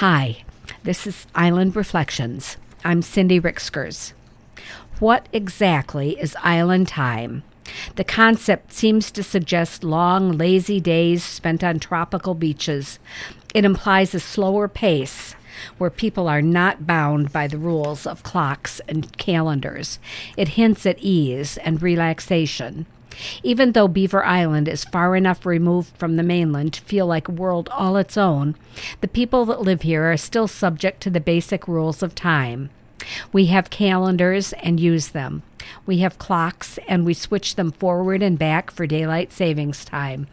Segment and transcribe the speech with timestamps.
[0.00, 0.44] Hi,
[0.82, 2.56] this is Island Reflections.
[2.82, 4.14] I'm Cindy Ricksgers.
[4.98, 7.42] What exactly is island time?
[7.96, 12.98] The concept seems to suggest long, lazy days spent on tropical beaches.
[13.52, 15.34] It implies a slower pace
[15.76, 19.98] where people are not bound by the rules of clocks and calendars.
[20.34, 22.86] It hints at ease and relaxation.
[23.42, 27.32] Even though Beaver Island is far enough removed from the mainland to feel like a
[27.32, 28.54] world all its own,
[29.00, 32.70] the people that live here are still subject to the basic rules of time.
[33.32, 35.42] We have calendars and use them.
[35.86, 40.26] We have clocks and we switch them forward and back for daylight savings time.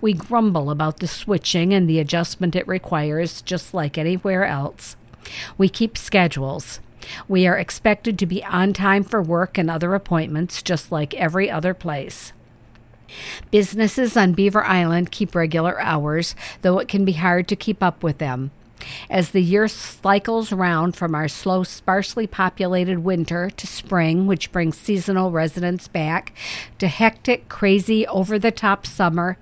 [0.00, 4.96] We grumble about the switching and the adjustment it requires, just like anywhere else.
[5.56, 6.80] We keep schedules.
[7.28, 11.50] We are expected to be on time for work and other appointments, just like every
[11.50, 12.32] other place.
[13.50, 18.02] Businesses on Beaver Island keep regular hours, though it can be hard to keep up
[18.02, 18.50] with them.
[19.08, 24.76] As the year cycles round from our slow, sparsely populated winter to spring, which brings
[24.76, 26.32] seasonal residents back,
[26.78, 29.38] to hectic, crazy, over the top summer,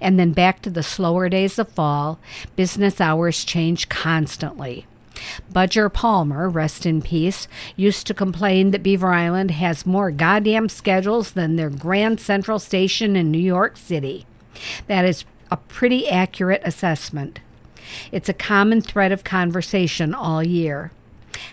[0.00, 2.20] and then back to the slower days of fall,
[2.54, 4.86] business hours change constantly.
[5.52, 11.32] Budger Palmer, rest in peace, used to complain that Beaver Island has more goddamn schedules
[11.32, 14.26] than their Grand Central Station in New York City.
[14.86, 17.40] That is a pretty accurate assessment.
[18.10, 20.90] It's a common thread of conversation all year.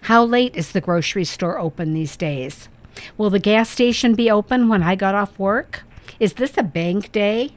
[0.03, 2.69] How late is the grocery store open these days?
[3.17, 5.83] Will the gas station be open when I got off work?
[6.19, 7.51] Is this a bank day?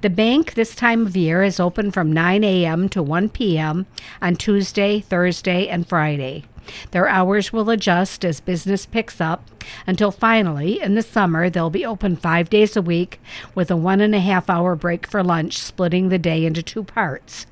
[0.00, 2.88] The bank this time of year is open from 9 a.m.
[2.90, 3.86] to 1 p.m.
[4.20, 6.44] on Tuesday, Thursday, and Friday.
[6.90, 9.48] Their hours will adjust as business picks up
[9.86, 13.20] until finally, in the summer, they'll be open five days a week
[13.54, 16.84] with a one and a half hour break for lunch, splitting the day into two
[16.84, 17.46] parts.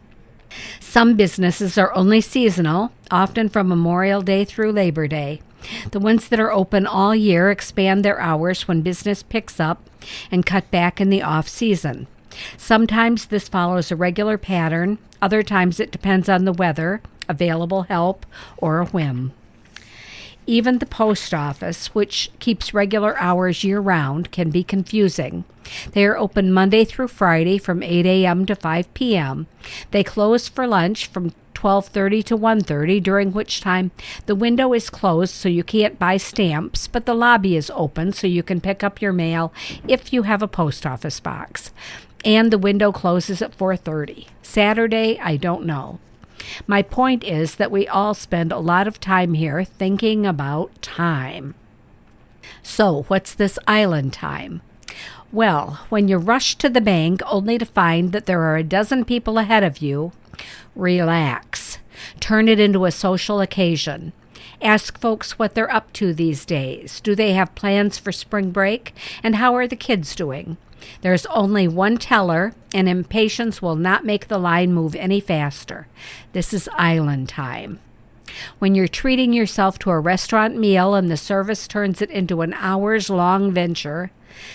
[0.78, 5.41] Some businesses are only seasonal, often from Memorial Day through Labor Day.
[5.91, 9.89] The ones that are open all year expand their hours when business picks up
[10.30, 12.06] and cut back in the off season.
[12.56, 18.27] Sometimes this follows a regular pattern, other times it depends on the weather, available help,
[18.56, 19.33] or a whim.
[20.46, 25.44] Even the post office, which keeps regular hours year round, can be confusing.
[25.92, 28.44] They are open Monday through Friday from 8 a.m.
[28.46, 29.46] to 5 p.m.
[29.90, 33.90] They close for lunch from 12:30 to 1:30 during which time
[34.27, 38.27] the window is closed so you can't buy stamps but the lobby is open so
[38.27, 39.50] you can pick up your mail
[39.89, 41.70] if you have a post office box
[42.24, 45.98] and the window closes at 4:30 Saturday I don't know
[46.67, 51.55] my point is that we all spend a lot of time here thinking about time
[52.62, 54.61] so what's this island time
[55.35, 59.05] well, when you rush to the bank only to find that there are a dozen
[59.05, 60.12] people ahead of you,
[60.77, 61.79] relax.
[62.20, 64.12] Turn it into a social occasion.
[64.62, 67.01] Ask folks what they're up to these days.
[67.01, 68.95] Do they have plans for spring break?
[69.24, 70.56] And how are the kids doing?
[71.00, 75.86] There's only one teller, and impatience will not make the line move any faster.
[76.33, 77.80] This is island time.
[78.58, 82.55] When you're treating yourself to a restaurant meal and the service turns it into an
[82.55, 84.11] hours long venture,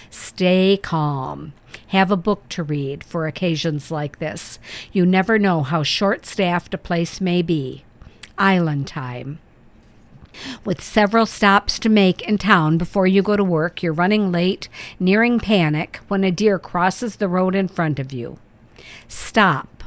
[0.09, 1.53] stay calm.
[1.88, 4.59] Have a book to read for occasions like this.
[4.91, 7.84] You never know how short staffed a place may be.
[8.38, 9.39] Island time.
[10.66, 14.69] With several stops to make in town before you go to work, you're running late,
[15.00, 18.38] nearing panic, when a deer crosses the road in front of you.
[19.07, 19.83] Stop.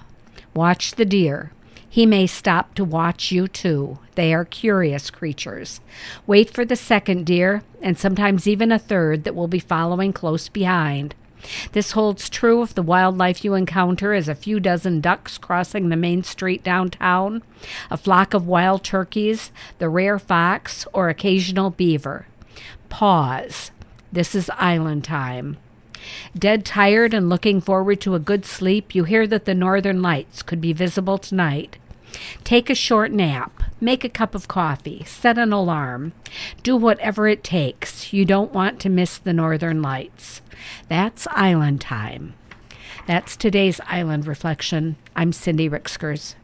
[0.54, 1.52] Watch the deer.
[1.88, 3.98] He may stop to watch you too.
[4.14, 5.80] They are curious creatures.
[6.26, 10.48] Wait for the second deer, and sometimes even a third that will be following close
[10.48, 11.14] behind.
[11.72, 15.96] This holds true if the wildlife you encounter is a few dozen ducks crossing the
[15.96, 17.42] main street downtown,
[17.90, 22.26] a flock of wild turkeys, the rare fox, or occasional beaver.
[22.88, 23.70] Pause.
[24.12, 25.56] This is island time.
[26.36, 30.42] Dead tired and looking forward to a good sleep, you hear that the northern lights
[30.42, 31.78] could be visible tonight.
[32.44, 33.62] Take a short nap.
[33.82, 35.02] Make a cup of coffee.
[35.08, 36.12] Set an alarm.
[36.62, 38.12] Do whatever it takes.
[38.12, 40.40] You don't want to miss the northern lights.
[40.86, 42.34] That's island time.
[43.08, 44.94] That's today's island reflection.
[45.16, 46.36] I'm Cindy Ricksgers.